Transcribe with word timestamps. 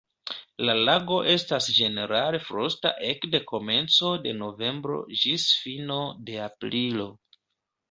La 0.67 0.73
lago 0.87 1.17
estas 1.33 1.67
ĝenerale 1.79 2.39
frosta 2.47 2.93
ekde 3.11 3.43
komenco 3.53 4.11
de 4.25 4.35
novembro 4.41 4.99
ĝis 5.27 5.47
fino 5.61 6.01
de 6.33 6.43
aprilo. 6.51 7.09